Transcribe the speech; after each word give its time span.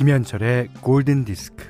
김현철의 0.00 0.68
골든 0.80 1.26
디스크. 1.26 1.62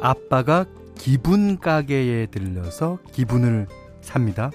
아빠가 0.00 0.64
기분 0.98 1.60
가게에 1.60 2.26
들려서 2.26 2.98
기분을 3.12 3.68
삽니다. 4.00 4.50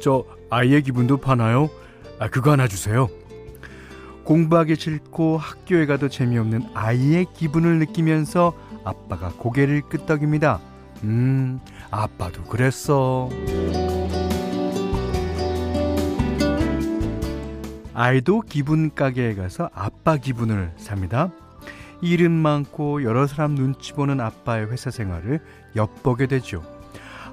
저 0.00 0.24
아이의 0.50 0.84
기분도 0.84 1.16
파나요? 1.16 1.70
아, 2.20 2.28
그거 2.30 2.52
하나 2.52 2.68
주세요. 2.68 3.08
공부하기 4.24 4.76
싫고 4.76 5.36
학교에 5.38 5.86
가도 5.86 6.08
재미없는 6.08 6.68
아이의 6.74 7.26
기분을 7.34 7.78
느끼면서 7.78 8.54
아빠가 8.84 9.30
고개를 9.36 9.82
끄덕입니다. 9.82 10.60
음, 11.02 11.60
아빠도 11.90 12.42
그랬어. 12.44 13.28
아이도 17.92 18.40
기분 18.40 18.92
가게에 18.94 19.34
가서 19.34 19.70
아빠 19.72 20.16
기분을 20.16 20.72
삽니다. 20.76 21.30
일은 22.00 22.32
많고 22.32 23.04
여러 23.04 23.26
사람 23.26 23.54
눈치 23.54 23.92
보는 23.92 24.20
아빠의 24.20 24.70
회사 24.70 24.90
생활을 24.90 25.40
엿보게 25.76 26.26
되죠. 26.26 26.62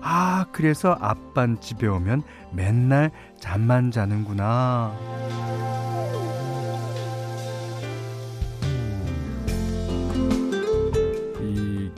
아, 0.02 0.46
그래서 0.52 0.98
아빤 1.00 1.60
집에 1.60 1.88
오면 1.88 2.24
맨날 2.54 3.12
잠만 3.40 3.92
자는구나. 3.92 4.96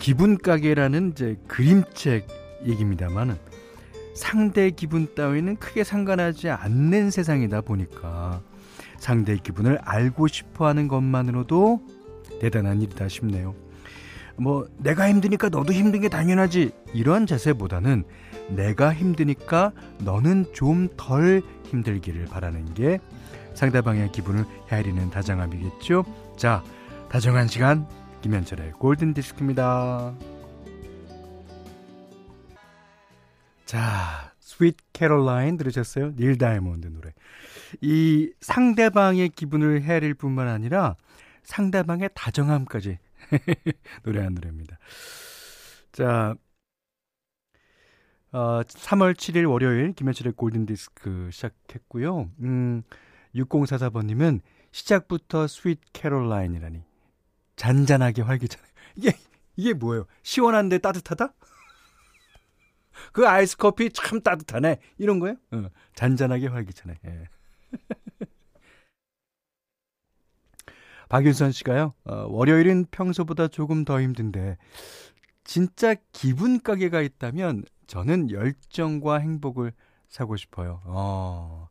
기분 0.04 0.38
가게라는 0.38 1.12
이제 1.12 1.38
그림책 1.48 2.28
얘기입니다만은 2.66 3.38
상대 4.14 4.70
기분 4.70 5.08
따위는 5.16 5.56
크게 5.56 5.86
상관하지 5.86 6.50
않는 6.50 7.10
세상이다 7.10 7.62
보니까 7.62 8.42
상대의 8.98 9.40
기분을 9.42 9.78
알고 9.78 10.28
싶어 10.28 10.68
하는 10.68 10.90
것만으로도 10.90 11.88
대단한 12.42 12.82
일이다 12.82 13.08
싶네요. 13.08 13.56
뭐 14.36 14.68
내가 14.78 15.08
힘드니까 15.08 15.48
너도 15.48 15.72
힘든 15.72 16.02
게 16.02 16.10
당연하지 16.10 16.72
이런 16.94 17.26
자세보다는 17.26 18.04
내가 18.50 18.94
힘드니까 18.94 19.72
너는 20.00 20.48
좀 20.52 20.90
덜 20.98 21.42
힘들기를 21.68 22.26
바라는 22.26 22.74
게 22.74 23.00
상대방의 23.54 24.12
기분을 24.12 24.44
헤아리는 24.70 25.12
다정함이겠죠. 25.12 26.04
자, 26.36 26.62
다정한 27.08 27.48
시간 27.48 27.88
김현철의 28.24 28.72
골든 28.80 29.14
디스크입니다. 29.14 30.16
자, 33.66 34.34
Sweet 34.40 34.78
Caroline 34.94 35.58
들으셨어요? 35.58 36.16
닐 36.16 36.38
다이몬드 36.38 36.88
노래. 36.88 37.14
이 37.82 38.32
상대방의 38.40 39.28
기분을 39.28 39.82
헤아릴 39.82 40.14
뿐만 40.14 40.48
아니라 40.48 40.96
상대방의 41.44 42.12
다정함까지 42.14 42.98
노래한 44.04 44.36
노래입니다. 44.36 44.80
자, 45.92 46.36
어, 48.32 48.62
3월 48.64 49.16
7일 49.16 49.52
월요일 49.52 49.92
김현철의 49.92 50.32
골든디스크 50.38 51.30
시작했고요. 51.30 52.32
음, 52.40 52.84
6044번님은 53.36 54.40
시작부터 54.72 55.46
Sweet 55.46 55.82
Caroline이라니 55.92 56.93
잔잔하게 57.56 58.22
활기차네. 58.22 58.64
이게 58.96 59.12
이게 59.56 59.74
뭐예요? 59.74 60.06
시원한데 60.24 60.80
따뜻하다? 60.80 61.34
그 63.12 63.28
아이스 63.28 63.58
커피 63.58 63.90
참 63.92 64.22
따뜻하네. 64.22 64.80
이런 64.98 65.20
거예요? 65.20 65.36
어, 65.52 65.70
잔잔하게 65.96 66.48
활기차네. 66.48 67.00
예. 67.06 67.30
박윤선 71.10 71.52
씨가요. 71.52 71.94
어, 72.06 72.26
월요일은 72.30 72.88
평소보다 72.90 73.48
조금 73.48 73.86
더 73.86 74.02
힘든데 74.02 74.58
진짜 75.44 75.96
기분 76.12 76.62
가게가 76.62 77.02
있다면 77.02 77.66
저는 77.88 78.32
열정과 78.32 79.20
행복을 79.20 79.74
사고 80.08 80.36
싶어요. 80.38 80.82
어. 80.86 81.70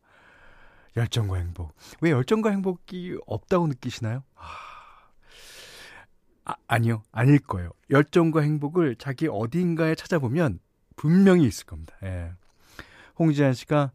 열정과 0.97 1.39
행복. 1.39 1.75
왜 2.01 2.11
열정과 2.11 2.51
행복이 2.51 3.19
없다고 3.27 3.67
느끼시나요? 3.69 4.23
아, 4.37 4.45
아, 6.45 6.55
아니요. 6.67 7.03
아닐 7.13 7.39
거예요. 7.39 7.71
열정과 7.91 8.41
행복을 8.41 8.97
자기 8.97 9.29
어딘가에 9.29 9.95
찾아보면 9.95 10.59
분명히 10.97 11.47
있을 11.47 11.67
겁니다. 11.67 11.95
예. 12.03 12.33
홍지한 13.19 13.55
씨가 13.55 13.93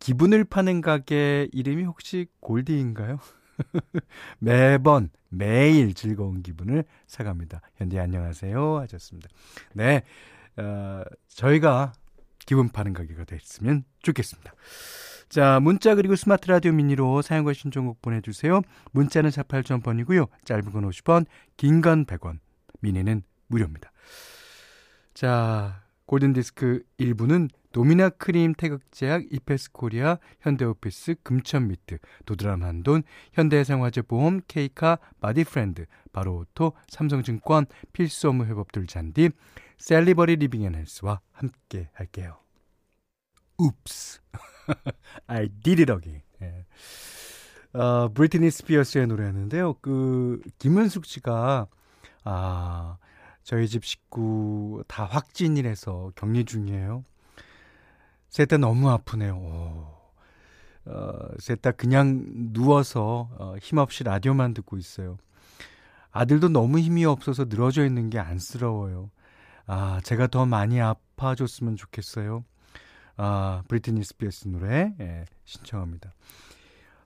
기분을 0.00 0.44
파는 0.44 0.80
가게 0.80 1.48
이름이 1.52 1.84
혹시 1.84 2.26
골디인가요? 2.40 3.18
매번 4.38 5.10
매일 5.28 5.94
즐거운 5.94 6.42
기분을 6.42 6.84
사갑니다. 7.06 7.60
현디 7.76 7.98
안녕하세요 7.98 8.78
하셨습니다. 8.80 9.28
네, 9.72 10.02
어, 10.56 11.02
저희가 11.28 11.92
기분 12.46 12.68
파는 12.68 12.92
가게가 12.92 13.24
됐으면 13.24 13.84
좋겠습니다. 14.02 14.52
자, 15.28 15.58
문자 15.60 15.94
그리고 15.94 16.16
스마트 16.16 16.48
라디오 16.48 16.72
미니로 16.72 17.22
사용과 17.22 17.52
신청곡 17.52 18.00
보내주세요. 18.02 18.60
문자는 18.92 19.30
48,000번이고요. 19.30 20.28
짧은 20.44 20.70
건 20.72 20.88
50원, 20.88 21.26
긴 21.56 21.80
건 21.80 22.04
100원, 22.06 22.38
미니는 22.80 23.22
무료입니다. 23.48 23.90
자, 25.14 25.82
골든디스크 26.06 26.82
1부는 27.00 27.48
도미나 27.72 28.08
크림 28.10 28.52
태극제약 28.54 29.24
이페스 29.32 29.72
코리아 29.72 30.18
현대오피스 30.42 31.16
금천미트 31.24 31.98
도드람 32.24 32.62
한돈 32.62 33.02
현대해상화재 33.32 34.02
보험 34.02 34.40
케이카 34.46 34.98
바디프렌드 35.20 35.86
바로오토 36.12 36.74
삼성증권 36.88 37.66
필수 37.92 38.28
업무 38.28 38.44
협업툴 38.44 38.86
잔디 38.86 39.30
셀리버리 39.78 40.36
리빙앤헬스와 40.36 41.20
함께 41.32 41.88
할게요. 41.94 42.36
Oops. 43.58 44.20
I 45.26 45.48
did 45.62 45.82
it 45.82 45.92
again. 45.92 46.22
예. 46.42 46.64
어, 47.78 48.08
브리트니 48.12 48.50
스피어스의 48.50 49.06
노래였는데요. 49.08 49.74
그 49.80 50.40
김은숙 50.58 51.06
씨가 51.06 51.66
아 52.24 52.96
저희 53.42 53.68
집 53.68 53.84
식구 53.84 54.84
다 54.86 55.04
확진이라서 55.04 56.12
격리 56.14 56.44
중이에요. 56.44 57.04
셋 58.28 58.48
다 58.48 58.58
너무 58.58 58.90
아프네요. 58.90 59.36
오. 59.36 59.94
어, 60.86 61.28
셋 61.38 61.62
다 61.62 61.72
그냥 61.72 62.24
누워서 62.52 63.28
어, 63.38 63.56
힘없이 63.60 64.04
라디오만 64.04 64.54
듣고 64.54 64.76
있어요. 64.76 65.18
아들도 66.10 66.48
너무 66.48 66.78
힘이 66.78 67.04
없어서 67.04 67.46
늘어져 67.46 67.84
있는 67.84 68.08
게 68.10 68.18
안쓰러워요. 68.18 69.10
아, 69.66 70.00
제가 70.04 70.26
더 70.28 70.46
많이 70.46 70.80
아파줬으면 70.80 71.76
좋겠어요. 71.76 72.44
아, 73.16 73.62
브리트니 73.68 74.02
스피어스 74.04 74.48
노래 74.48 74.94
예, 75.00 75.24
신청합니다. 75.44 76.12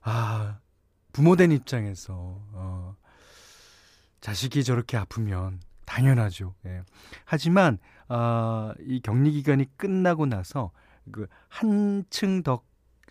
아, 0.01 0.59
부모된 1.13 1.51
입장에서 1.51 2.13
어, 2.53 2.95
자식이 4.21 4.63
저렇게 4.63 4.97
아프면 4.97 5.59
당연하죠. 5.85 6.55
예. 6.65 6.81
하지만 7.25 7.77
아, 8.07 8.73
이 8.81 9.01
격리 9.01 9.31
기간이 9.31 9.65
끝나고 9.77 10.25
나서 10.25 10.71
그 11.11 11.27
한층 11.47 12.43
더 12.43 12.61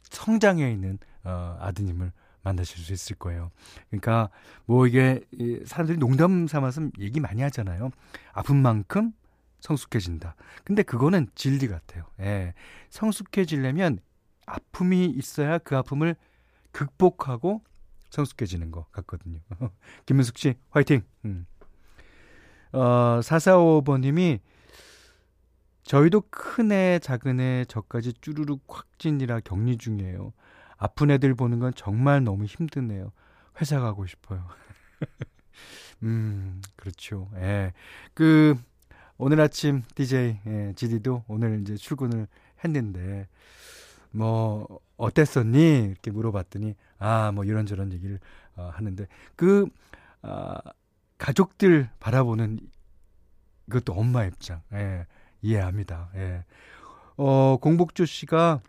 성장해 0.02 0.70
있는 0.70 0.98
어, 1.24 1.56
아드님을 1.60 2.12
만나실 2.42 2.78
수 2.78 2.92
있을 2.92 3.16
거예요. 3.16 3.50
그러니까 3.90 4.30
뭐 4.64 4.86
이게 4.86 5.20
사람들이 5.66 5.98
농담 5.98 6.46
삼아서 6.46 6.88
얘기 6.98 7.20
많이 7.20 7.42
하잖아요. 7.42 7.90
아픈 8.32 8.56
만큼 8.56 9.12
성숙해진다. 9.60 10.34
근데 10.64 10.82
그거는 10.82 11.28
진리 11.34 11.68
같아요. 11.68 12.04
예. 12.20 12.54
성숙해지려면 12.90 13.98
아픔이 14.46 15.06
있어야 15.06 15.58
그 15.58 15.76
아픔을 15.76 16.16
극복하고 16.72 17.62
성숙해지는 18.10 18.70
것 18.70 18.90
같거든요. 18.92 19.40
김은숙 20.06 20.38
씨, 20.38 20.54
화이팅! 20.70 21.02
음. 21.24 21.46
어, 22.72 23.20
445번님이 23.22 24.40
저희도 25.82 26.22
큰애, 26.30 26.98
작은애, 27.02 27.64
저까지 27.66 28.12
쭈루룩 28.20 28.62
확진이라 28.68 29.40
격리 29.40 29.78
중이에요. 29.78 30.32
아픈 30.76 31.10
애들 31.10 31.34
보는 31.34 31.58
건 31.58 31.72
정말 31.74 32.22
너무 32.22 32.44
힘드네요. 32.44 33.12
회사 33.60 33.80
가고 33.80 34.06
싶어요. 34.06 34.46
음, 36.02 36.60
그렇죠. 36.76 37.30
예. 37.36 37.72
그, 38.14 38.56
오늘 39.18 39.40
아침 39.40 39.82
DJ, 39.96 40.38
예, 40.46 40.72
GD도 40.76 41.24
오늘 41.26 41.60
이제 41.60 41.76
출근을 41.76 42.28
했는데, 42.64 43.26
뭐, 44.12 44.80
어땠었니? 44.96 45.88
이렇게 45.90 46.12
물어봤더니, 46.12 46.76
아, 46.98 47.32
뭐 47.32 47.44
이런저런 47.44 47.92
얘기를 47.92 48.20
어, 48.56 48.70
하는데, 48.72 49.06
그, 49.34 49.66
아, 50.22 50.60
가족들 51.18 51.90
바라보는 51.98 52.60
이것도 53.66 53.92
엄마 53.92 54.24
입장. 54.24 54.62
예, 54.72 55.06
이해합니다. 55.42 56.10
예. 56.14 56.44
어, 57.16 57.58
공복주 57.60 58.06
씨가 58.06 58.60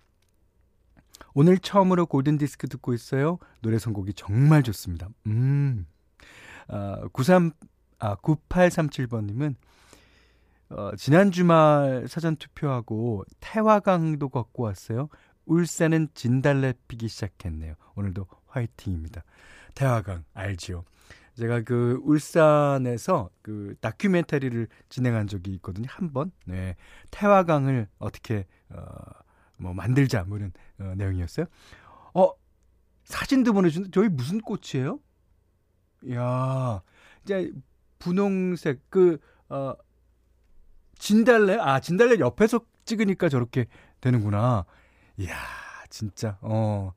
오늘 1.35 1.59
처음으로 1.59 2.07
골든 2.07 2.39
디스크 2.39 2.67
듣고 2.67 2.93
있어요. 2.93 3.37
노래 3.61 3.77
선곡이 3.77 4.13
정말 4.13 4.63
좋습니다. 4.63 5.09
음. 5.27 5.85
아, 6.67 7.07
93 7.13 7.51
아, 7.99 8.15
9837번님은 8.15 9.55
어, 10.69 10.95
지난 10.95 11.31
주말 11.31 12.07
사전 12.07 12.35
투표하고 12.35 13.23
태화강도 13.39 14.29
걷고 14.29 14.63
왔어요. 14.63 15.09
울산은 15.45 16.09
진달래 16.13 16.73
피기 16.87 17.07
시작했네요. 17.07 17.73
오늘도 17.95 18.27
화이팅입니다. 18.47 19.23
태화강 19.73 20.25
알지요? 20.33 20.83
제가 21.35 21.61
그 21.61 21.99
울산에서 22.03 23.29
그 23.41 23.73
다큐멘터리를 23.81 24.67
진행한 24.89 25.27
적이 25.27 25.53
있거든요. 25.55 25.87
한 25.89 26.13
번. 26.13 26.31
네. 26.45 26.75
태화강을 27.11 27.87
어떻게 27.97 28.45
어뭐 28.71 29.73
만들자 29.73 30.25
뭐 30.25 30.37
이런 30.37 30.51
어, 30.79 30.93
내용이었어요. 30.95 31.47
어 32.13 32.31
사진도 33.05 33.53
보내주는데 33.53 33.91
저희 33.91 34.09
무슨 34.09 34.39
꽃이에요? 34.41 34.99
야 36.13 36.83
이제 37.23 37.51
분홍색 37.97 38.91
그 38.91 39.17
어 39.49 39.73
진달래 40.99 41.57
아 41.59 41.79
진달래 41.79 42.19
옆에서 42.19 42.61
찍으니까 42.85 43.29
저렇게 43.29 43.65
되는구나. 44.01 44.65
이야 45.17 45.35
진짜 45.89 46.37
어 46.41 46.93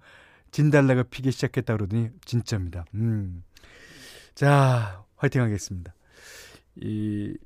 진달래가 0.50 1.04
피기 1.04 1.32
시작했다 1.32 1.74
그러더니 1.74 2.10
진짜입니다. 2.24 2.84
음. 2.94 3.42
자, 4.34 5.04
화이팅 5.16 5.42
하겠습니다. 5.42 5.94
이 6.76 7.36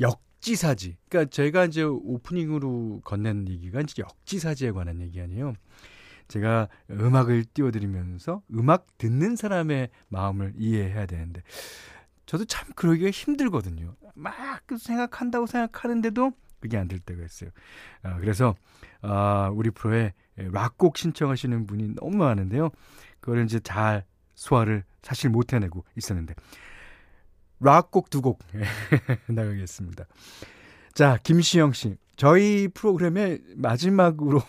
역지사지. 0.00 0.96
그러니까 1.08 1.30
제가 1.30 1.66
이제 1.66 1.82
오프닝으로 1.82 3.00
건넨 3.04 3.48
얘기가 3.48 3.80
이제 3.80 4.02
역지사지에 4.02 4.70
관한 4.72 5.00
얘기 5.00 5.20
아니에요. 5.20 5.54
제가 6.28 6.68
음악을 6.90 7.44
띄워드리면서 7.46 8.42
음악 8.54 8.86
듣는 8.98 9.34
사람의 9.34 9.90
마음을 10.08 10.54
이해해야 10.56 11.06
되는데 11.06 11.42
저도 12.30 12.44
참 12.44 12.68
그러기가 12.76 13.10
힘들거든요. 13.10 13.96
막 14.14 14.62
생각한다고 14.78 15.46
생각하는데도 15.46 16.30
그게 16.60 16.76
안 16.78 16.86
될 16.86 17.00
때가 17.00 17.24
있어요. 17.24 17.50
아, 18.04 18.18
그래서 18.20 18.54
아, 19.02 19.50
우리 19.52 19.70
프로에 19.70 20.14
락곡 20.36 20.96
신청하시는 20.96 21.66
분이 21.66 21.96
너무 21.96 22.18
많은데요. 22.18 22.70
그걸 23.18 23.42
이제 23.44 23.58
잘 23.58 24.04
소화를 24.36 24.84
사실 25.02 25.28
못 25.28 25.52
해내고 25.52 25.84
있었는데 25.96 26.34
락곡 27.58 28.10
두 28.10 28.20
곡 28.20 28.38
나가겠습니다. 29.26 30.04
자, 30.94 31.18
김시영 31.24 31.72
씨. 31.72 31.96
저희 32.14 32.68
프로그램의 32.68 33.42
마지막으로 33.56 34.40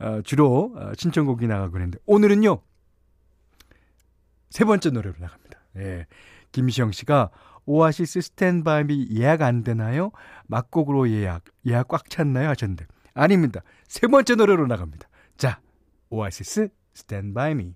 어, 0.00 0.22
주로 0.26 0.72
어, 0.74 0.90
신청곡이 0.98 1.46
나가고 1.46 1.76
있는데 1.76 1.98
오늘은요. 2.04 2.60
세 4.50 4.64
번째 4.64 4.90
노래로 4.90 5.14
나갑니다. 5.20 5.45
예. 5.76 6.06
김시영 6.52 6.92
씨가 6.92 7.30
오아시스 7.66 8.20
스탠바이미 8.20 9.08
예약 9.16 9.42
안 9.42 9.64
되나요? 9.64 10.12
막곡으로 10.46 11.10
예약. 11.10 11.44
예약 11.66 11.88
꽉 11.88 12.08
찼나요? 12.08 12.48
하셨는데 12.50 12.86
아닙니다. 13.14 13.60
세 13.88 14.06
번째 14.06 14.36
노래로 14.36 14.66
나갑니다. 14.66 15.08
자, 15.36 15.60
오아시스 16.10 16.68
스탠바이 16.94 17.54
미. 17.54 17.74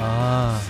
아, 0.00 0.60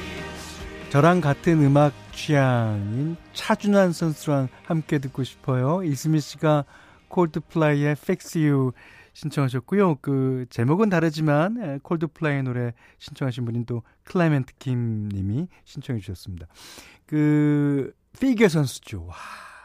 저랑 0.90 1.20
같은 1.20 1.62
음악 1.62 1.93
취향인 2.12 3.16
차준환 3.34 3.93
선수랑 3.93 4.49
함께 4.64 4.99
듣고 4.99 5.22
싶어요. 5.22 5.82
이수미 5.82 6.20
씨가 6.20 6.64
콜드플레이의 7.08 7.93
Fix 7.93 8.38
You 8.38 8.72
신청하셨고요. 9.19 9.97
그 9.97 10.47
제목은 10.49 10.91
다르지만 10.91 11.81
콜드플레이 11.81 12.44
노래 12.44 12.73
신청하신 12.99 13.44
분인 13.44 13.65
또 13.67 13.82
클라이멘트 14.05 14.55
김 14.61 15.09
님이 15.09 15.49
신청해 15.65 16.00
주셨습니다. 16.00 16.47
그 17.05 17.93
피겨 18.20 18.49
선수죠. 18.49 19.06
와, 19.06 19.17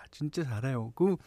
진짜 0.09 0.43
잘해요. 0.43 0.91
그 0.95 1.17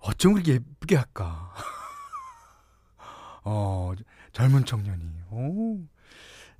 어쩜 0.00 0.32
그렇게 0.34 0.54
예쁘게 0.54 0.96
할까? 0.96 1.52
어, 3.44 3.92
젊은 4.32 4.64
청년이. 4.64 5.04
오. 5.30 5.78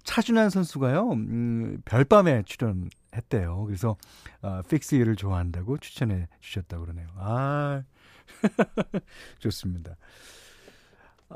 차준환 0.04 0.50
선수가요, 0.50 1.10
음, 1.14 1.82
별밤에 1.84 2.44
출연했대요. 2.44 3.64
그래서, 3.64 3.96
어, 4.40 4.62
픽스를 4.68 5.16
좋아한다고 5.16 5.78
추천해 5.78 6.28
주셨다 6.38 6.78
고 6.78 6.84
그러네요. 6.84 7.08
아, 7.16 7.82
좋습니다. 9.38 9.96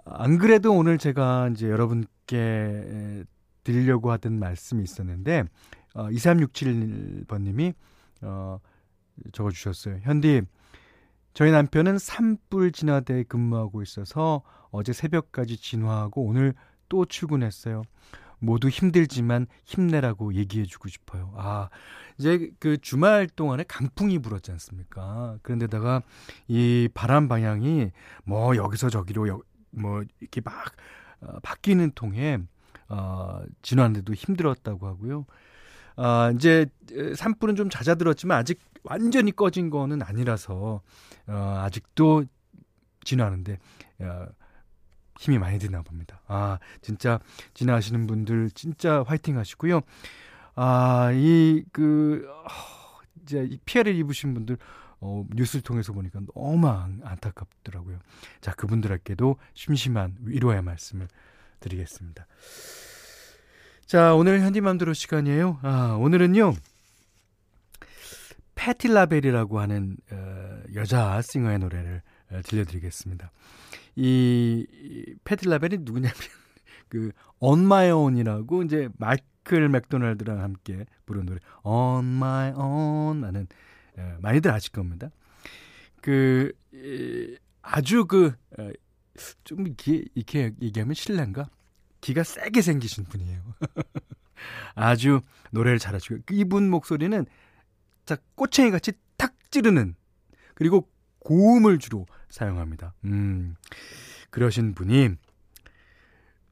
안 0.04 0.38
그래도 0.38 0.72
오늘 0.72 0.98
제가 0.98 1.48
이제 1.48 1.69
여러분께 1.69 3.25
드리려고 3.64 4.10
하던 4.12 4.38
말씀이 4.38 4.82
있었는데, 4.82 5.44
어, 5.94 6.08
2367번님이, 6.08 7.75
어, 8.22 8.60
적어주셨어요. 9.32 9.98
현디, 10.02 10.42
저희 11.34 11.50
남편은 11.50 11.98
산불 11.98 12.72
진화대에 12.72 13.25
근무하고 13.25 13.82
있어서 13.82 14.42
어제 14.70 14.92
새벽까지 14.92 15.56
진화하고 15.56 16.25
오늘 16.25 16.54
또 16.88 17.04
출근했어요. 17.04 17.82
모두 18.40 18.69
힘들지만 18.69 19.46
힘내라고 19.64 20.34
얘기해주고 20.34 20.88
싶어요. 20.88 21.32
아, 21.37 21.69
이제 22.19 22.50
그 22.58 22.78
주말 22.78 23.28
동안에 23.28 23.64
강풍이 23.69 24.19
불었지 24.19 24.50
않습니까? 24.52 25.38
그런데다가 25.42 26.02
이 26.48 26.88
바람 26.92 27.28
방향이 27.28 27.92
뭐 28.25 28.56
여기서 28.56 28.90
저기로 28.90 29.28
여, 29.28 29.40
뭐 29.70 30.02
이렇게 30.20 30.40
막 30.44 30.54
어, 31.20 31.38
바뀌는 31.42 31.92
통에 31.94 32.38
어, 32.88 33.42
진화하는데도 33.62 34.14
힘들었다고 34.14 34.87
하고요. 34.87 35.26
아, 35.97 36.32
이제 36.35 36.66
산불은 37.14 37.56
좀 37.56 37.68
잦아들었지만 37.68 38.38
아직 38.38 38.59
완전히 38.82 39.32
꺼진 39.32 39.70
거는 39.70 40.02
아니라서 40.02 40.80
어, 41.26 41.62
아직도 41.64 42.25
진화하는데 43.04 43.59
어, 44.00 44.26
힘이 45.21 45.39
많이 45.39 45.59
드나 45.59 45.83
봅니다. 45.83 46.23
아, 46.29 46.59
진짜 46.81 47.21
지나시는 47.53 48.07
분들 48.07 48.50
진짜 48.55 49.03
화이팅 49.07 49.37
하시고요. 49.37 49.83
아, 50.55 51.11
이, 51.12 51.62
그, 51.73 52.27
어, 52.27 53.00
이제 53.23 53.47
이 53.50 53.59
피해를 53.67 53.95
입으신 53.97 54.33
분들, 54.33 54.57
어, 55.00 55.27
뉴스를 55.35 55.61
통해서 55.61 55.93
보니까 55.93 56.21
너무 56.35 56.69
안타깝더라고요. 56.69 57.99
자, 58.41 58.53
그분들에게도 58.53 59.37
심심한 59.53 60.17
위로의 60.23 60.62
말씀을 60.62 61.07
드리겠습니다. 61.61 62.27
자, 63.85 64.15
오늘 64.15 64.41
현디맘대로 64.41 64.95
시간이에요. 64.95 65.59
아, 65.61 65.99
오늘은요, 66.00 66.55
패틸라벨이라고 68.55 69.61
하는 69.61 69.99
어, 70.12 70.62
여자 70.75 71.21
싱어의 71.21 71.59
노래를 71.59 72.00
어, 72.31 72.41
들려드리겠습니다. 72.43 73.31
이, 74.00 74.66
이 74.73 75.14
패틸라벨이 75.25 75.78
누구냐면 75.80 76.14
그 76.88 77.12
On 77.38 77.61
My 77.61 77.90
Own이라고 77.90 78.62
이제 78.62 78.88
마이클 78.97 79.69
맥도날드랑 79.69 80.40
함께 80.40 80.87
부른 81.04 81.26
노래 81.26 81.38
On 81.62 82.04
My 82.16 82.52
Own 82.52 83.25
하는 83.25 83.47
어, 83.99 84.16
많이들 84.23 84.50
아실 84.50 84.73
겁니다. 84.73 85.11
그 86.00 86.52
이, 86.73 87.37
아주 87.61 88.07
그좀 88.07 88.40
어, 88.59 88.71
이렇게, 89.66 90.04
이렇게 90.14 90.52
얘기하면 90.62 90.95
실례인가? 90.95 91.50
기가 92.00 92.23
세게 92.23 92.62
생기신 92.62 93.04
분이에요. 93.04 93.42
아주 94.75 95.21
노래를 95.50 95.78
잘하시고 95.78 96.21
이분 96.30 96.71
목소리는 96.71 97.26
자 98.07 98.16
꼬챙이 98.37 98.71
같이 98.71 98.92
탁 99.19 99.35
찌르는 99.50 99.95
그리고 100.54 100.88
고음을 101.19 101.78
주로 101.78 102.07
사용합니다. 102.30 102.94
음, 103.04 103.56
그러신 104.30 104.75
분이 104.75 105.10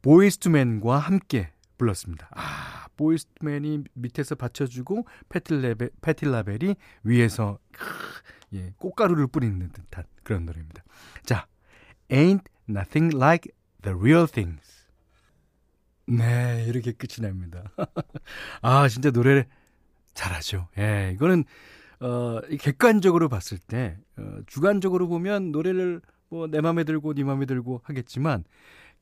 보이스투맨과 0.02 0.99
함께 0.99 1.52
불렀습니다. 1.76 2.28
아, 2.32 2.87
보이스투맨이 2.97 3.85
밑에서 3.94 4.35
받쳐주고 4.35 5.06
패틸라벨, 5.28 5.90
패틸라벨이 6.00 6.75
위에서 7.04 7.58
예, 8.54 8.73
꽃가루를 8.78 9.26
뿌리는 9.28 9.70
듯한 9.73 10.04
그런 10.23 10.44
노래입니다. 10.47 10.82
자, 11.25 11.47
Ain't 12.08 12.44
Nothing 12.68 13.16
Like 13.16 13.52
the 13.82 13.97
Real 13.97 14.26
Things. 14.26 14.88
네, 16.06 16.64
이렇게 16.66 16.92
끝이 16.92 17.20
납니다. 17.20 17.70
아, 18.62 18.88
진짜 18.88 19.11
노래 19.11 19.47
잘하죠. 20.14 20.68
예, 20.78 21.12
이거는 21.14 21.44
어, 22.00 22.40
객관적으로 22.61 23.28
봤을 23.28 23.59
때, 23.59 23.97
어, 24.17 24.38
주관적으로 24.47 25.09
보면 25.09 25.52
노래를 25.52 26.00
뭐 26.31 26.47
내 26.49 26.61
맘에 26.61 26.85
들고 26.85 27.14
네 27.14 27.25
맘에 27.25 27.47
들고 27.47 27.81
하겠지만, 27.85 28.45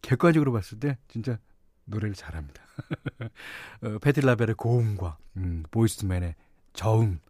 객관적으로 0.03 0.53
봤을 0.53 0.79
때 0.81 0.99
진짜 1.09 1.39
노래를 1.87 2.15
잘합니다. 2.15 2.63
어, 3.83 3.99
패틸라벨의 4.01 4.55
고음과 4.57 5.19
음, 5.39 5.65
보이스맨의 5.71 6.35
저음. 6.73 7.21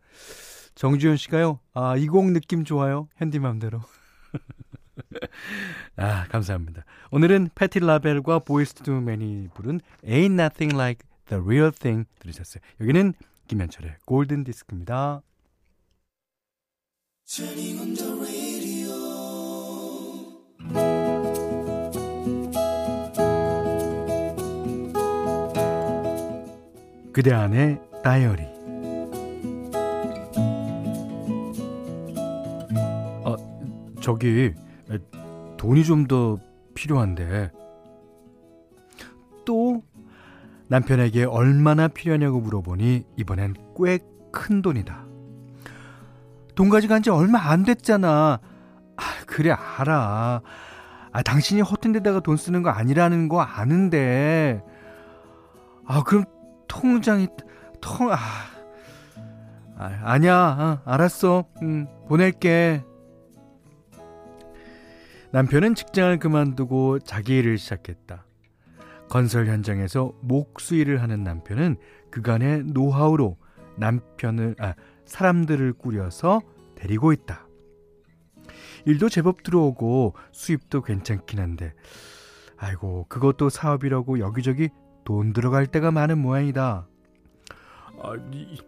정주현 0.75 1.16
씨가요. 1.16 1.61
아, 1.73 1.96
이 1.96 2.06
곡 2.06 2.30
느낌 2.32 2.64
좋아요. 2.64 3.08
핸디맘대로. 3.20 3.80
아, 5.96 6.26
감사합니다. 6.28 6.85
오늘은 7.11 7.50
패티 7.54 7.80
라벨과 7.80 8.40
보이스투맨이 8.40 9.49
부른 9.54 9.80
Ain't 10.04 10.32
Nothing 10.38 10.75
Like 10.75 11.06
the 11.28 11.42
Real 11.42 11.73
Thing 11.73 12.06
들으셨어요. 12.18 12.62
여기는 12.80 13.14
김현철의 13.49 13.96
골든 14.04 14.44
디스크입니다. 14.44 15.23
그대 27.12 27.33
안의 27.33 27.80
다이어리. 28.04 28.42
아, 33.25 33.37
저기 34.00 34.54
돈이 35.56 35.85
좀 35.85 36.06
더 36.06 36.38
필요한데. 36.75 37.50
또 39.45 39.83
남편에게 40.68 41.25
얼마나 41.25 41.88
필요하냐고 41.88 42.40
물어보니 42.40 43.04
이번엔 43.16 43.54
꽤 43.76 43.99
큰 44.37 44.61
돈이다. 44.61 45.05
돈 46.56 46.68
가져간 46.68 47.02
지 47.02 47.10
얼마 47.10 47.38
안 47.38 47.62
됐잖아. 47.62 48.40
아, 48.96 49.02
그래 49.26 49.52
알아. 49.52 50.40
아, 51.12 51.22
당신이 51.22 51.60
허튼 51.60 51.92
데다가 51.92 52.18
돈 52.18 52.36
쓰는 52.36 52.62
거 52.62 52.70
아니라는 52.70 53.28
거 53.28 53.40
아는데. 53.40 54.60
아, 55.86 56.02
그럼 56.02 56.25
통장이 56.66 57.28
통 57.80 58.10
아. 58.10 58.16
아 59.78 59.90
아 60.02 60.18
니야. 60.18 60.34
아, 60.34 60.82
알았어. 60.84 61.44
음, 61.62 61.86
보낼게. 62.08 62.82
남편은 65.32 65.75
직장을 65.75 66.18
그만두고 66.18 67.00
자기 67.00 67.36
일을 67.36 67.58
시작했다. 67.58 68.25
건설 69.10 69.46
현장에서 69.46 70.12
목수일을 70.22 71.02
하는 71.02 71.22
남편은 71.22 71.76
그간의 72.10 72.64
노하우로 72.64 73.36
남편을 73.76 74.56
아 74.58 74.75
사람들을 75.06 75.72
꾸려서 75.75 76.42
데리고 76.75 77.12
있다. 77.12 77.46
일도 78.84 79.08
제법 79.08 79.42
들어오고 79.42 80.14
수입도 80.32 80.82
괜찮긴 80.82 81.40
한데 81.40 81.72
아이고 82.56 83.06
그것도 83.08 83.48
사업이라고 83.48 84.18
여기저기 84.20 84.68
돈 85.04 85.32
들어갈 85.32 85.66
때가 85.66 85.90
많은 85.90 86.18
모양이다. 86.18 86.86
아, 88.02 88.12
이, 88.32 88.58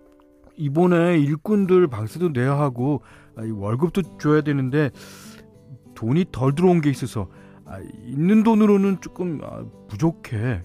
이번에 0.57 1.19
일꾼들 1.19 1.87
방세도 1.89 2.31
내야 2.31 2.59
하고 2.59 3.03
아, 3.37 3.43
월급도 3.51 4.19
줘야 4.19 4.41
되는데 4.41 4.91
돈이 5.95 6.27
덜 6.33 6.55
들어온 6.55 6.81
게 6.81 6.91
있어서 6.91 7.29
아, 7.65 7.81
있는 8.05 8.43
돈으로는 8.43 9.01
조금 9.01 9.41
아, 9.43 9.65
부족해. 9.89 10.63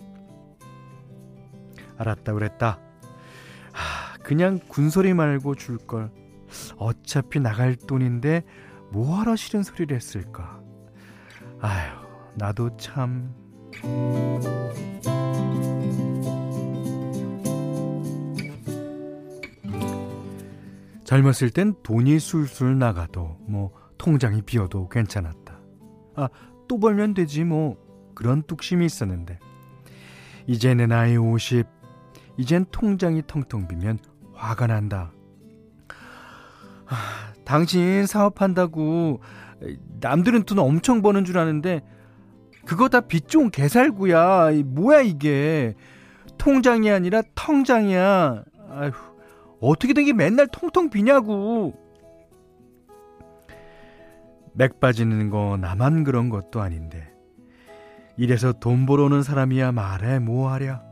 알았다 1.97 2.33
그랬다. 2.33 2.79
하, 4.23 4.27
그냥 4.27 4.59
군소리 4.67 5.13
말고 5.13 5.55
줄 5.55 5.77
걸. 5.77 6.09
어차피 6.77 7.39
나갈 7.39 7.75
돈인데 7.75 8.43
뭐하러 8.91 9.35
싫은 9.35 9.63
소리를 9.63 9.95
했을까. 9.95 10.61
아휴, 11.59 11.97
나도 12.35 12.77
참. 12.77 13.33
젊었을 21.03 21.49
땐 21.51 21.75
돈이 21.83 22.19
술술 22.19 22.79
나가도 22.79 23.37
뭐 23.47 23.71
통장이 23.97 24.41
비어도 24.43 24.89
괜찮았다. 24.89 25.59
아, 26.15 26.29
또 26.67 26.79
벌면 26.79 27.13
되지 27.13 27.43
뭐 27.43 27.77
그런 28.15 28.41
뚝심이 28.43 28.85
있었는데 28.85 29.39
이제 30.47 30.73
내 30.73 30.87
나이 30.87 31.17
50 31.17 31.65
이젠 32.37 32.65
통장이 32.71 33.23
텅텅 33.27 33.67
비면 33.67 33.99
화가 34.43 34.67
난다. 34.67 35.11
아, 36.87 37.33
당신 37.45 38.05
사업한다고 38.05 39.21
남들은 40.01 40.43
돈 40.43 40.59
엄청 40.59 41.01
버는 41.01 41.23
줄 41.25 41.37
아는데 41.37 41.81
그거 42.65 42.89
다 42.89 43.01
빚 43.01 43.27
좋은 43.29 43.49
개살구야. 43.51 44.51
뭐야 44.65 45.01
이게 45.01 45.73
통장이 46.37 46.89
아니라 46.91 47.21
텅장이야. 47.35 48.43
아휴 48.69 48.91
어떻게 49.61 49.93
된 49.93 50.05
게 50.05 50.13
맨날 50.13 50.47
텅텅 50.51 50.89
비냐고. 50.89 51.73
맥 54.55 54.79
빠지는 54.79 55.29
거 55.29 55.57
나만 55.59 56.03
그런 56.03 56.29
것도 56.29 56.61
아닌데 56.61 57.11
이래서 58.17 58.53
돈 58.53 58.85
벌어오는 58.85 59.23
사람이야 59.23 59.71
말해 59.71 60.19
뭐하랴 60.19 60.83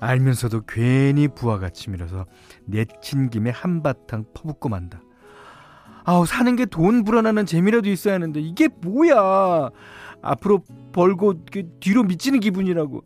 알면서도 0.00 0.62
괜히 0.66 1.28
부하같이 1.28 1.90
밀어서 1.90 2.26
내친 2.64 3.28
김에 3.30 3.50
한바탕 3.50 4.24
퍼붓고 4.34 4.68
만다. 4.68 5.00
아우 6.04 6.24
사는 6.26 6.56
게 6.56 6.64
돈 6.66 7.04
불어나는 7.04 7.44
재미라도 7.46 7.88
있어야 7.90 8.14
하는데 8.14 8.40
이게 8.40 8.68
뭐야? 8.80 9.70
앞으로 10.22 10.64
벌고 10.92 11.44
뒤로 11.80 12.02
미치는 12.04 12.40
기분이라고. 12.40 13.04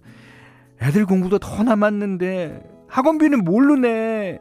애들 0.80 1.06
공부도 1.06 1.38
더 1.38 1.62
남았는데 1.62 2.62
학원비는 2.88 3.44
뭘로 3.44 3.76
내? 3.76 4.40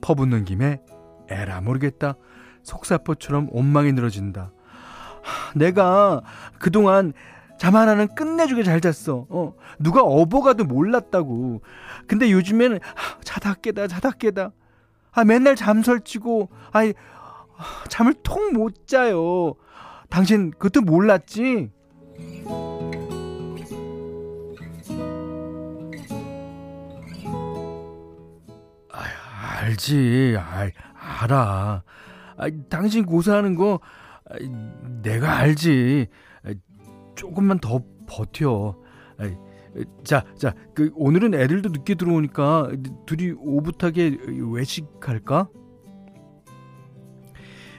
퍼붓는 0.00 0.44
김에 0.44 0.80
에라 1.28 1.60
모르겠다. 1.60 2.14
속사포처럼 2.62 3.48
온망이 3.50 3.92
늘어진다. 3.92 4.52
내가 5.56 6.22
그동안 6.58 7.12
잠 7.62 7.76
하나는 7.76 8.08
끝내주게 8.16 8.64
잘 8.64 8.80
잤어. 8.80 9.24
어, 9.28 9.54
누가 9.78 10.02
어버가도 10.02 10.64
몰랐다고. 10.64 11.62
근데 12.08 12.32
요즘에는 12.32 12.80
자다 13.22 13.54
깨다 13.54 13.86
자다 13.86 14.10
깨다. 14.10 14.50
아 15.12 15.22
맨날 15.24 15.54
잠 15.54 15.80
설치고 15.80 16.48
아이 16.72 16.92
잠을 17.88 18.14
통 18.24 18.52
못 18.52 18.88
자요. 18.88 19.54
당신 20.10 20.50
그것도 20.50 20.80
몰랐지? 20.80 21.70
아, 28.90 29.58
알지. 29.62 30.36
아, 30.38 30.68
알아. 31.22 31.82
아, 32.36 32.46
당신 32.68 33.06
고사하는 33.06 33.54
거 33.54 33.80
아, 34.28 34.34
내가 35.02 35.36
알지. 35.38 36.08
아, 37.12 37.14
조금만 37.14 37.58
더 37.58 37.80
버텨. 38.06 38.76
아, 39.18 39.30
자, 40.04 40.24
자, 40.36 40.54
그 40.74 40.90
오늘은 40.94 41.34
애들도 41.34 41.70
늦게 41.70 41.94
들어오니까 41.94 42.70
둘이 43.06 43.32
오붓하게 43.38 44.18
외식할까? 44.52 45.48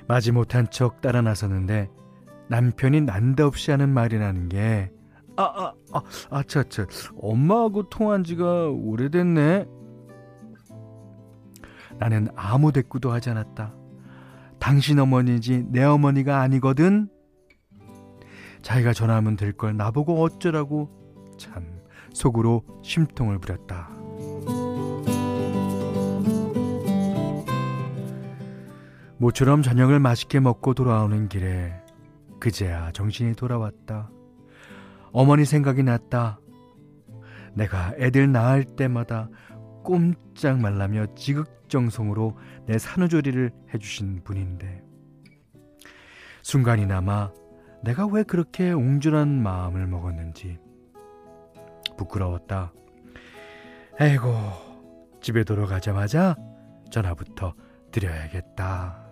마지못한 0.07 0.69
척 0.69 1.01
따라 1.01 1.21
나섰는데 1.21 1.89
남편이 2.49 3.01
난데없이 3.01 3.71
하는 3.71 3.89
말이라는 3.89 4.49
게 4.49 4.91
아, 5.35 5.43
아, 5.43 5.73
아, 5.93 6.01
아차, 6.29 6.59
아차. 6.61 6.85
엄마하고 7.19 7.89
통한 7.89 8.23
지가 8.23 8.69
오래됐네. 8.69 9.65
나는 11.97 12.27
아무 12.35 12.71
대꾸도 12.71 13.11
하지 13.11 13.29
않았다. 13.31 13.73
당신 14.59 14.99
어머니지 14.99 15.65
내 15.69 15.83
어머니가 15.83 16.39
아니거든. 16.41 17.09
자기가 18.63 18.93
전화하면 18.93 19.35
될 19.35 19.53
걸 19.53 19.77
나보고 19.77 20.23
어쩌라고 20.23 20.89
참 21.37 21.81
속으로 22.13 22.63
심통을 22.81 23.37
부렸다. 23.39 23.89
모처럼 29.17 29.61
저녁을 29.61 29.99
맛있게 29.99 30.39
먹고 30.39 30.73
돌아오는 30.73 31.29
길에 31.29 31.73
그제야 32.39 32.91
정신이 32.91 33.35
돌아왔다. 33.35 34.09
어머니 35.11 35.45
생각이 35.45 35.83
났다. 35.83 36.39
내가 37.53 37.93
애들 37.97 38.31
낳을 38.31 38.63
때마다 38.63 39.29
꼼짝 39.83 40.59
말라며 40.59 41.13
지극정성으로 41.15 42.37
내 42.65 42.77
산후조리를 42.77 43.51
해주신 43.73 44.23
분인데 44.23 44.81
순간이나마 46.41 47.31
내가 47.83 48.07
왜 48.07 48.23
그렇게 48.23 48.71
옹졸한 48.71 49.27
마음을 49.43 49.87
먹었는지 49.87 50.57
부끄러웠다. 51.97 52.71
에이고 53.99 54.33
집에 55.21 55.43
돌아가자마자 55.43 56.35
전화부터 56.91 57.53
드려야겠다. 57.91 59.03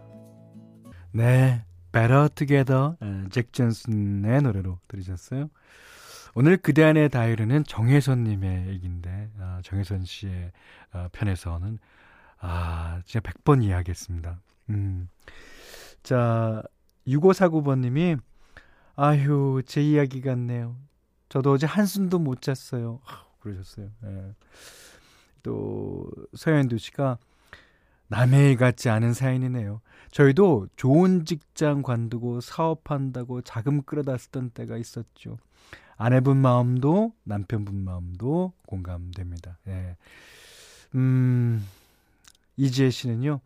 네, 1.11 1.65
Better 1.91 2.29
Together 2.29 2.95
잭 3.29 3.51
존슨의 3.51 4.41
노래로 4.41 4.79
들으셨어요. 4.87 5.49
오늘 6.33 6.55
그대 6.55 6.83
안의 6.83 7.09
다이어리는 7.09 7.65
정혜선님의 7.65 8.67
얘기인데 8.69 9.29
아, 9.37 9.59
정혜선 9.63 10.05
씨의 10.05 10.53
아, 10.93 11.09
편에서는 11.11 11.77
아 12.39 13.01
진짜 13.05 13.19
100번 13.19 13.63
이해하겠습니다. 13.63 14.39
음. 14.69 15.09
자 16.03 16.63
6549번님이 17.05 18.17
아휴 18.95 19.61
제 19.65 19.81
이야기 19.81 20.21
같네요. 20.21 20.75
저도 21.29 21.51
어제 21.51 21.65
한숨도 21.65 22.19
못 22.19 22.41
잤어요. 22.41 22.99
그러셨어요. 23.39 23.89
예. 24.03 24.33
또 25.43 26.09
서현두 26.35 26.77
씨가 26.77 27.17
남의 28.07 28.51
일 28.51 28.57
같지 28.57 28.89
않은 28.89 29.13
사연이네요. 29.13 29.81
저희도 30.11 30.67
좋은 30.75 31.25
직장 31.25 31.81
관두고 31.81 32.41
사업한다고 32.41 33.41
자금 33.41 33.81
끌어다 33.83 34.17
쓰던 34.17 34.49
때가 34.49 34.77
있었죠. 34.77 35.37
아내분 35.95 36.37
마음도 36.37 37.13
남편분 37.23 37.75
마음도 37.75 38.51
공감됩니다. 38.65 39.57
예. 39.67 39.95
음, 40.95 41.65
이지혜 42.57 42.89
씨는요. 42.89 43.39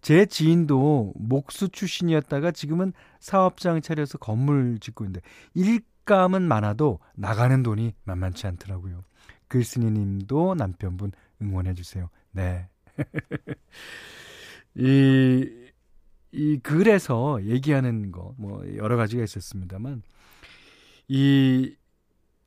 제 0.00 0.26
지인도 0.26 1.12
목수 1.16 1.68
출신이었다가 1.68 2.50
지금은 2.50 2.92
사업장 3.20 3.80
차려서 3.80 4.18
건물 4.18 4.78
짓고 4.80 5.04
있는데 5.04 5.20
일감은 5.54 6.42
많아도 6.42 7.00
나가는 7.14 7.62
돈이 7.62 7.94
만만치 8.04 8.46
않더라고요. 8.46 9.04
글쓴이 9.48 9.90
님도 9.90 10.54
남편분 10.54 11.12
응원해 11.42 11.74
주세요. 11.74 12.10
네. 12.30 12.68
이, 14.74 15.70
이 16.32 16.58
글에서 16.58 17.42
얘기하는 17.44 18.12
거, 18.12 18.34
뭐, 18.38 18.62
여러 18.76 18.96
가지가 18.96 19.24
있었습니다만, 19.24 20.02
이 21.08 21.74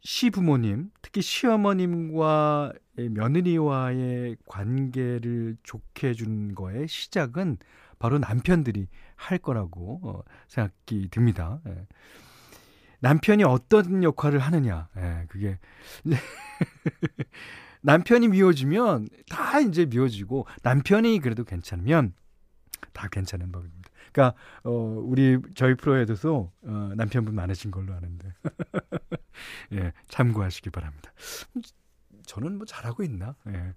시부모님, 0.01 0.91
특히 1.01 1.21
시어머님과 1.21 2.73
며느리와의 2.95 4.37
관계를 4.45 5.57
좋게 5.63 6.09
해준 6.09 6.55
거의 6.55 6.87
시작은 6.87 7.57
바로 7.99 8.17
남편들이 8.17 8.87
할 9.15 9.37
거라고 9.37 9.99
어, 10.03 10.23
생각이 10.47 11.09
듭니다. 11.11 11.61
예. 11.67 11.87
남편이 12.99 13.43
어떤 13.43 14.03
역할을 14.03 14.39
하느냐, 14.39 14.87
예, 14.97 15.25
그게 15.27 15.57
남편이 17.81 18.27
미워지면 18.27 19.07
다 19.27 19.59
이제 19.59 19.85
미워지고 19.85 20.45
남편이 20.61 21.19
그래도 21.19 21.43
괜찮으면 21.43 22.13
다 22.93 23.07
괜찮은 23.07 23.51
법입니다. 23.51 23.89
그러니까 24.11 24.37
어 24.63 24.71
우리 24.71 25.39
저희 25.55 25.75
프로에도 25.75 26.51
어 26.63 26.91
남편분 26.95 27.33
많으신 27.33 27.71
걸로 27.71 27.93
아는데 27.93 28.33
예 29.73 29.93
참고하시기 30.09 30.69
바랍니다. 30.69 31.11
저는 32.25 32.57
뭐 32.57 32.65
잘하고 32.65 33.03
있나? 33.03 33.35
예. 33.47 33.73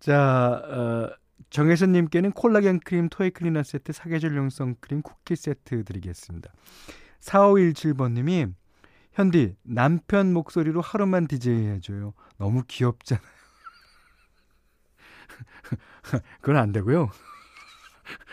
자 0.00 0.62
어, 0.64 1.10
정혜선님께는 1.50 2.32
콜라겐 2.32 2.80
크림 2.80 3.08
토이 3.08 3.30
클리너 3.30 3.62
세트 3.62 3.92
사계절 3.92 4.36
용성 4.36 4.76
크림 4.80 5.02
쿠키 5.02 5.36
세트 5.36 5.84
드리겠습니다. 5.84 6.52
4517번님이 7.20 8.52
현디 9.12 9.56
남편 9.62 10.32
목소리로 10.32 10.80
하루만 10.80 11.26
디제이 11.26 11.66
해줘요. 11.66 12.14
너무 12.38 12.62
귀엽잖아요. 12.66 13.22
그건 16.40 16.56
안 16.56 16.72
되고요. 16.72 17.10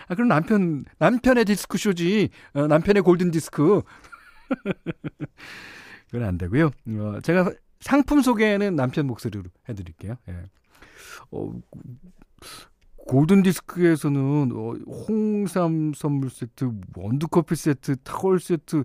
아, 0.07 0.15
그럼 0.15 0.29
남편, 0.29 0.85
남편의 0.97 1.45
디스크 1.45 1.77
쇼지. 1.77 2.29
어, 2.53 2.67
남편의 2.67 3.03
골든 3.03 3.31
디스크. 3.31 3.81
그건 6.11 6.27
안 6.27 6.37
되고요. 6.37 6.67
어, 6.67 7.19
제가 7.21 7.51
상품 7.79 8.21
소개는 8.21 8.75
남편 8.75 9.07
목소리로 9.07 9.43
해드릴게요. 9.67 10.15
예. 10.27 10.43
어, 11.31 11.53
골든 13.07 13.43
디스크에서는 13.43 14.51
어, 14.53 14.73
홍삼 15.07 15.93
선물 15.95 16.29
세트, 16.29 16.71
원두커피 16.95 17.55
세트, 17.55 17.97
타월 18.03 18.39
세트, 18.39 18.83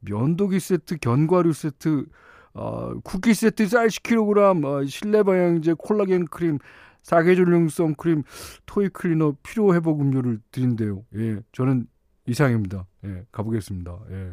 면도기 0.00 0.60
세트, 0.60 0.98
견과류 0.98 1.52
세트, 1.52 2.06
어, 2.54 2.98
쿠키 3.00 3.34
세트 3.34 3.66
쌀 3.68 3.88
10kg, 3.88 4.64
어, 4.64 4.84
실내 4.86 5.22
방향제, 5.22 5.74
콜라겐 5.78 6.26
크림, 6.26 6.58
사계절용 7.02 7.68
선크림, 7.68 8.22
토이 8.66 8.88
클리너, 8.90 9.36
피로 9.42 9.74
회복 9.74 10.00
음료를 10.00 10.40
드린대요. 10.50 11.04
예, 11.16 11.40
저는 11.52 11.86
이상입니다. 12.26 12.86
예, 13.04 13.24
가보겠습니다. 13.32 13.98
예. 14.10 14.32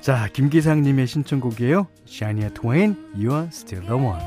자, 0.00 0.28
김기상님의 0.32 1.06
신청곡이에요. 1.06 1.86
샤니아 2.06 2.50
트웨인, 2.50 2.96
You 3.14 3.32
are 3.32 3.48
still 3.48 3.86
the 3.86 3.96
one. 3.96 4.22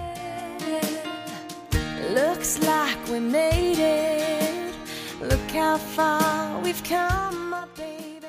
Looks 2.14 2.60
like 2.66 3.00
we 3.12 3.18
made 3.20 3.80
it. 3.80 4.74
Look 5.22 5.52
how 5.54 5.78
far 5.78 6.62
we've 6.64 6.84
come, 6.84 7.50
my 7.50 7.66
baby. 7.76 8.28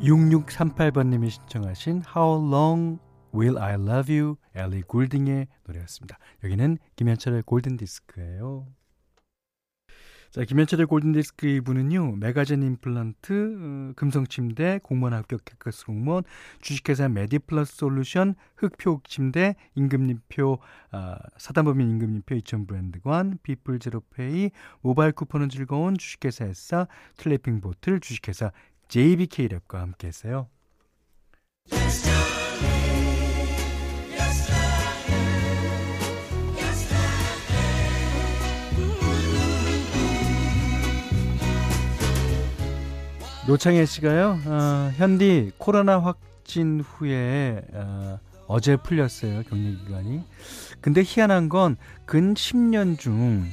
6638번님이 0.00 1.30
신청하신 1.30 2.02
How 2.16 2.48
Long 2.48 2.98
Will 3.34 3.58
I 3.58 3.74
Love 3.74 4.16
You, 4.16 4.36
엘리 4.54 4.82
굴딩의 4.82 5.46
노래였습니다. 5.66 6.18
여기는 6.44 6.78
김현철의 6.96 7.42
골든 7.42 7.76
디스크예요. 7.76 8.66
자, 10.30 10.44
김현철의 10.44 10.86
골든디스크 10.86 11.44
2부는요, 11.44 12.16
메가젠 12.18 12.62
임플란트, 12.62 13.56
어, 13.58 13.92
금성 13.96 14.28
침대, 14.28 14.78
공무원 14.80 15.12
합격 15.12 15.44
해커스 15.44 15.86
공무원, 15.86 16.22
주식회사 16.60 17.08
메디플러스 17.08 17.74
솔루션, 17.74 18.36
흙표 18.56 19.00
침대, 19.02 19.56
임금님표, 19.74 20.60
어, 20.92 21.14
사단법인 21.36 21.90
임금님표 21.90 22.36
2000 22.36 22.68
브랜드관, 22.68 23.38
피플 23.42 23.80
제로페이, 23.80 24.50
모바일 24.82 25.10
쿠폰은 25.10 25.48
즐거운 25.48 25.98
주식회사 25.98 26.44
에싸, 26.44 26.86
클래핑 27.16 27.60
보틀, 27.60 27.98
주식회사 27.98 28.52
JBK랩과 28.86 29.78
함께 29.78 30.06
했어요.' 30.06 30.48
노창혜 43.50 43.84
씨가요, 43.84 44.38
어, 44.46 44.92
현디 44.96 45.50
코로나 45.58 45.98
확진 45.98 46.84
후에 46.86 47.60
어, 47.72 48.20
어제 48.46 48.76
풀렸어요 48.76 49.42
격리 49.42 49.76
기간이. 49.76 50.22
근데 50.80 51.02
희한한 51.04 51.48
건 51.48 51.76
근 52.06 52.34
10년 52.34 52.96
중 52.96 53.44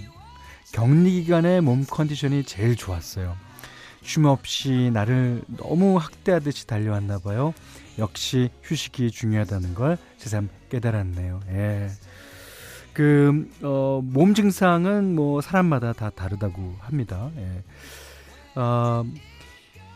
격리 0.71 1.23
기간에 1.23 1.61
몸 1.61 1.83
컨디션이 1.83 2.43
제일 2.43 2.75
좋았어요. 2.75 3.35
쉼 4.03 4.23
없이 4.27 4.91
나를 4.93 5.41
너무 5.47 5.97
학대하듯이 5.97 6.67
달려왔나 6.67 7.17
봐요. 7.17 7.55
역시 7.97 8.51
휴식이 8.61 9.09
중요하다는 9.09 9.73
걸 9.73 9.97
새삼 10.17 10.49
깨달았네요. 10.69 11.39
예. 11.49 11.89
그, 12.93 13.49
어, 13.63 14.01
몸 14.03 14.35
증상은 14.35 15.15
뭐 15.15 15.41
사람마다 15.41 15.93
다 15.93 16.11
다르다고 16.11 16.75
합니다. 16.81 17.31
예. 17.37 17.63
어, 18.59 19.03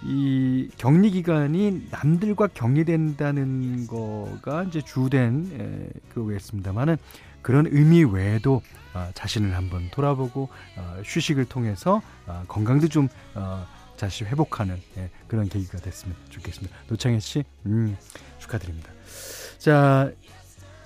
이 0.04 0.70
격리 0.78 1.12
기간이 1.12 1.88
남들과 1.92 2.48
격리된다는 2.48 3.88
거가 3.88 4.64
이제 4.64 4.82
주된 4.82 5.52
에, 5.60 6.00
그거였습니다만은 6.14 6.98
그런 7.42 7.68
의미 7.68 8.04
외에도 8.04 8.62
어, 8.94 9.10
자신을 9.14 9.56
한번 9.56 9.90
돌아보고 9.92 10.50
어, 10.78 11.02
휴식을 11.04 11.46
통해서 11.46 12.02
어, 12.28 12.44
건강도 12.48 12.88
좀 12.88 13.08
어, 13.36 13.66
다시 14.02 14.24
회복하는 14.24 14.82
예, 14.98 15.12
그런 15.28 15.48
계기가 15.48 15.78
됐으면 15.78 16.16
좋겠습니다. 16.30 16.76
노창현 16.88 17.20
씨, 17.20 17.44
음, 17.68 17.96
축하드립니다. 18.40 18.90
자, 19.60 20.12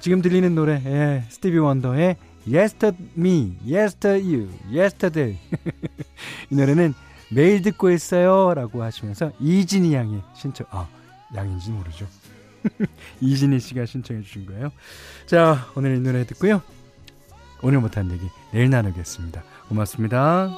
지금 0.02 0.22
들리는 0.22 0.54
노래, 0.54 0.82
예, 0.86 1.24
스티비 1.30 1.58
원더의 1.58 2.18
Yesterday 2.46 3.10
Me, 3.18 3.58
Yesterday 3.66 4.36
You, 4.36 4.50
Yesterday. 4.70 5.40
이 6.52 6.56
노래는 6.56 6.94
매일 7.30 7.62
듣고 7.62 7.92
있어요. 7.92 8.54
라고 8.54 8.84
하시면서 8.84 9.32
이진희 9.40 9.94
양의 9.94 10.22
신청, 10.36 10.68
아, 10.72 10.88
양인지 11.36 11.72
모르죠. 11.72 12.08
이진희 13.22 13.60
씨가 13.60 13.86
신청해 13.86 14.22
주신 14.24 14.46
거예요. 14.46 14.72
자, 15.26 15.68
오늘 15.76 15.96
이 15.96 16.00
노래 16.00 16.26
듣고요. 16.26 16.62
오늘 17.62 17.80
못한 17.80 18.12
얘기 18.12 18.28
내일 18.52 18.70
나누겠습니다. 18.70 19.44
고맙습니다. 19.70 20.50